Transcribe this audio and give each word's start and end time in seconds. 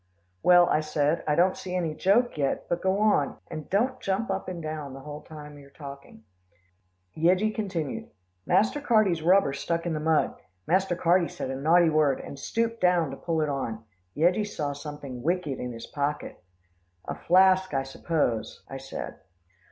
"Well," 0.41 0.67
I 0.67 0.79
said. 0.79 1.23
"I 1.27 1.35
don't 1.35 1.55
see 1.55 1.75
any 1.75 1.93
joke 1.93 2.35
yet, 2.35 2.67
but 2.67 2.81
go 2.81 2.97
on, 2.97 3.37
and 3.51 3.69
don't 3.69 3.99
jump 3.99 4.31
up 4.31 4.47
and 4.47 4.59
down 4.59 4.95
the 4.95 5.01
whole 5.01 5.21
time 5.21 5.59
you're 5.59 5.69
talking." 5.69 6.23
Yeggie 7.15 7.53
continued, 7.53 8.09
"Master 8.43 8.81
Carty's 8.81 9.21
rubber 9.21 9.53
stuck 9.53 9.85
in 9.85 9.93
the 9.93 9.99
mud, 9.99 10.33
Master 10.65 10.95
Carty 10.95 11.27
said 11.27 11.51
a 11.51 11.55
naughty 11.55 11.91
word, 11.91 12.19
and 12.19 12.39
stooped 12.39 12.81
down 12.81 13.11
to 13.11 13.15
pull 13.15 13.41
it 13.41 13.49
on. 13.49 13.83
Yeggie 14.15 14.47
saw 14.47 14.73
something 14.73 15.21
wicked 15.21 15.59
in 15.59 15.71
his 15.71 15.85
pocket." 15.85 16.43
"A 17.07 17.13
flask, 17.13 17.71
I 17.75 17.83
suppose," 17.83 18.63
I 18.67 18.77
said. 18.77 19.19